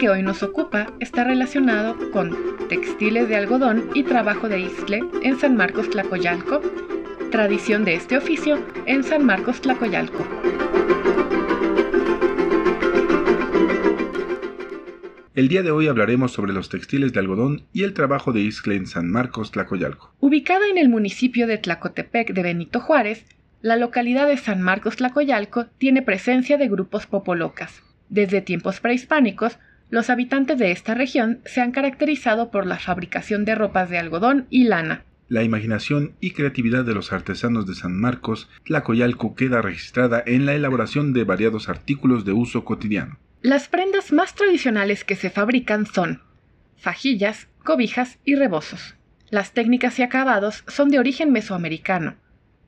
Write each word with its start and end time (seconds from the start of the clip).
Que 0.00 0.08
hoy 0.08 0.22
nos 0.22 0.42
ocupa 0.42 0.94
está 0.98 1.24
relacionado 1.24 1.94
con 2.10 2.34
textiles 2.70 3.28
de 3.28 3.36
algodón 3.36 3.90
y 3.94 4.02
trabajo 4.02 4.48
de 4.48 4.58
iscle 4.58 5.02
en 5.22 5.38
San 5.38 5.56
Marcos 5.56 5.90
Tlacoyalco, 5.90 6.62
tradición 7.30 7.84
de 7.84 7.96
este 7.96 8.16
oficio 8.16 8.64
en 8.86 9.04
San 9.04 9.26
Marcos 9.26 9.60
Tlacoyalco. 9.60 10.26
El 15.34 15.48
día 15.48 15.62
de 15.62 15.70
hoy 15.70 15.86
hablaremos 15.86 16.32
sobre 16.32 16.54
los 16.54 16.70
textiles 16.70 17.12
de 17.12 17.20
algodón 17.20 17.66
y 17.74 17.82
el 17.82 17.92
trabajo 17.92 18.32
de 18.32 18.40
iscle 18.40 18.76
en 18.76 18.86
San 18.86 19.10
Marcos 19.10 19.50
Tlacoyalco. 19.50 20.14
Ubicada 20.20 20.66
en 20.70 20.78
el 20.78 20.88
municipio 20.88 21.46
de 21.46 21.58
Tlacotepec 21.58 22.32
de 22.32 22.42
Benito 22.42 22.80
Juárez, 22.80 23.26
la 23.60 23.76
localidad 23.76 24.26
de 24.26 24.38
San 24.38 24.62
Marcos 24.62 24.96
Tlacoyalco 24.96 25.66
tiene 25.76 26.00
presencia 26.00 26.56
de 26.56 26.68
grupos 26.68 27.06
popolocas. 27.06 27.82
Desde 28.08 28.40
tiempos 28.40 28.80
prehispánicos, 28.80 29.58
los 29.90 30.08
habitantes 30.08 30.58
de 30.58 30.70
esta 30.70 30.94
región 30.94 31.40
se 31.44 31.60
han 31.60 31.72
caracterizado 31.72 32.50
por 32.50 32.66
la 32.66 32.78
fabricación 32.78 33.44
de 33.44 33.54
ropas 33.54 33.90
de 33.90 33.98
algodón 33.98 34.46
y 34.48 34.64
lana. 34.64 35.02
La 35.28 35.42
imaginación 35.42 36.14
y 36.20 36.32
creatividad 36.32 36.84
de 36.84 36.94
los 36.94 37.12
artesanos 37.12 37.66
de 37.66 37.74
San 37.74 37.96
Marcos, 37.96 38.48
Tlacoyalco 38.64 39.34
queda 39.34 39.62
registrada 39.62 40.22
en 40.26 40.46
la 40.46 40.54
elaboración 40.54 41.12
de 41.12 41.24
variados 41.24 41.68
artículos 41.68 42.24
de 42.24 42.32
uso 42.32 42.64
cotidiano. 42.64 43.18
Las 43.42 43.68
prendas 43.68 44.12
más 44.12 44.34
tradicionales 44.34 45.04
que 45.04 45.16
se 45.16 45.30
fabrican 45.30 45.86
son 45.86 46.20
fajillas, 46.76 47.48
cobijas 47.64 48.18
y 48.24 48.34
rebozos. 48.34 48.96
Las 49.30 49.52
técnicas 49.52 49.98
y 49.98 50.02
acabados 50.02 50.64
son 50.66 50.90
de 50.90 50.98
origen 50.98 51.30
mesoamericano. 51.30 52.16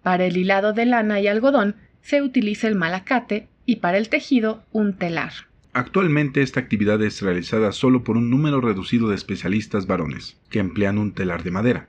Para 0.03 0.25
el 0.25 0.37
hilado 0.37 0.73
de 0.73 0.87
lana 0.87 1.21
y 1.21 1.27
algodón 1.27 1.77
se 2.01 2.23
utiliza 2.23 2.69
el 2.69 2.77
malacate 2.77 3.49
y 3.67 3.77
para 3.77 3.99
el 3.99 4.09
tejido 4.09 4.65
un 4.73 4.95
telar. 4.95 5.33
Actualmente 5.75 6.43
esta 6.43 6.61
actividad 6.61 7.03
es 7.03 7.23
realizada 7.23 7.73
solo 7.73 8.05
por 8.05 8.19
un 8.19 8.29
número 8.29 8.61
reducido 8.61 9.09
de 9.09 9.15
especialistas 9.15 9.87
varones, 9.87 10.37
que 10.51 10.59
emplean 10.59 10.99
un 10.99 11.13
telar 11.13 11.43
de 11.45 11.51
madera, 11.51 11.89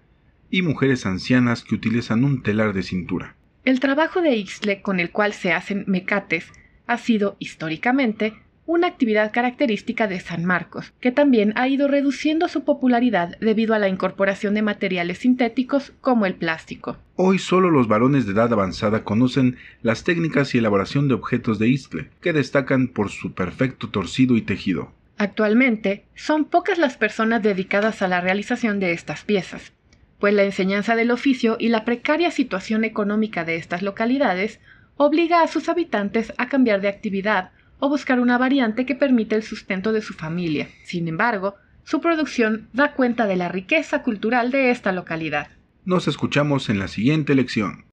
y 0.49 0.61
mujeres 0.61 1.05
ancianas 1.05 1.63
que 1.63 1.75
utilizan 1.75 2.23
un 2.23 2.43
telar 2.43 2.73
de 2.73 2.83
cintura. 2.83 3.35
El 3.65 3.81
trabajo 3.81 4.21
de 4.21 4.35
Ixtle 4.35 4.81
con 4.81 5.01
el 5.01 5.11
cual 5.11 5.33
se 5.33 5.51
hacen 5.51 5.83
mecates 5.87 6.51
ha 6.87 6.97
sido, 6.97 7.35
históricamente, 7.39 8.33
una 8.65 8.87
actividad 8.87 9.31
característica 9.31 10.07
de 10.07 10.19
San 10.19 10.45
Marcos, 10.45 10.93
que 10.99 11.11
también 11.11 11.53
ha 11.55 11.67
ido 11.67 11.87
reduciendo 11.87 12.47
su 12.47 12.63
popularidad 12.63 13.37
debido 13.39 13.73
a 13.73 13.79
la 13.79 13.89
incorporación 13.89 14.53
de 14.53 14.61
materiales 14.61 15.19
sintéticos 15.19 15.93
como 16.01 16.25
el 16.25 16.35
plástico. 16.35 16.97
Hoy 17.15 17.39
solo 17.39 17.69
los 17.69 17.87
varones 17.87 18.25
de 18.25 18.31
edad 18.31 18.51
avanzada 18.53 19.03
conocen 19.03 19.57
las 19.81 20.03
técnicas 20.03 20.55
y 20.55 20.59
elaboración 20.59 21.07
de 21.07 21.15
objetos 21.15 21.59
de 21.59 21.67
Istle, 21.67 22.09
que 22.21 22.33
destacan 22.33 22.87
por 22.87 23.09
su 23.09 23.33
perfecto 23.33 23.89
torcido 23.89 24.37
y 24.37 24.41
tejido. 24.41 24.91
Actualmente, 25.17 26.05
son 26.15 26.45
pocas 26.45 26.77
las 26.77 26.97
personas 26.97 27.43
dedicadas 27.43 28.01
a 28.01 28.07
la 28.07 28.21
realización 28.21 28.79
de 28.79 28.93
estas 28.93 29.23
piezas, 29.23 29.73
pues 30.19 30.33
la 30.33 30.43
enseñanza 30.43 30.95
del 30.95 31.11
oficio 31.11 31.57
y 31.59 31.67
la 31.67 31.85
precaria 31.85 32.31
situación 32.31 32.83
económica 32.83 33.43
de 33.43 33.57
estas 33.57 33.81
localidades 33.81 34.59
obliga 34.95 35.41
a 35.41 35.47
sus 35.47 35.69
habitantes 35.69 36.33
a 36.37 36.47
cambiar 36.47 36.81
de 36.81 36.87
actividad 36.87 37.51
o 37.79 37.89
buscar 37.89 38.19
una 38.19 38.37
variante 38.37 38.85
que 38.85 38.95
permita 38.95 39.35
el 39.35 39.43
sustento 39.43 39.91
de 39.91 40.01
su 40.01 40.13
familia. 40.13 40.69
Sin 40.83 41.07
embargo, 41.07 41.55
su 41.83 42.01
producción 42.01 42.69
da 42.73 42.93
cuenta 42.93 43.27
de 43.27 43.35
la 43.35 43.49
riqueza 43.49 44.03
cultural 44.03 44.51
de 44.51 44.71
esta 44.71 44.91
localidad. 44.91 45.49
Nos 45.85 46.07
escuchamos 46.07 46.69
en 46.69 46.79
la 46.79 46.87
siguiente 46.87 47.35
lección. 47.35 47.85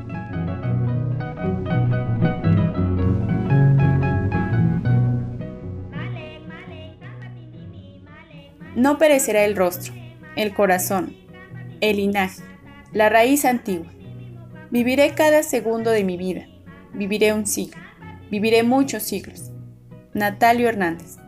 No 8.76 8.98
perecerá 8.98 9.44
el 9.44 9.56
rostro, 9.56 9.94
el 10.36 10.54
corazón, 10.54 11.16
el 11.82 11.98
linaje, 11.98 12.44
la 12.94 13.10
raíz 13.10 13.46
antigua 13.46 13.88
Viviré 14.72 15.16
cada 15.16 15.42
segundo 15.42 15.90
de 15.90 16.04
mi 16.04 16.16
vida. 16.16 16.46
Viviré 16.94 17.34
un 17.34 17.48
siglo. 17.48 17.82
Viviré 18.30 18.62
muchos 18.62 19.02
siglos. 19.02 19.52
Natalio 20.14 20.70
Hernández. 20.70 21.19